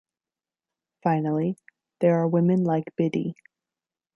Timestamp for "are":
2.17-2.27